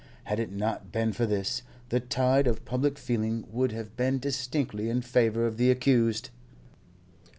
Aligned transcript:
Had 0.23 0.39
it 0.39 0.51
not 0.51 0.91
been 0.91 1.13
for 1.13 1.27
this, 1.27 1.61
the 1.89 1.99
tide 1.99 2.47
of 2.47 2.65
public 2.65 2.97
feeling 2.97 3.45
would 3.51 3.71
have 3.71 3.95
been 3.95 4.17
distinctly 4.17 4.89
in 4.89 5.03
favour 5.03 5.45
of 5.45 5.57
the 5.57 5.69
accused. 5.69 6.31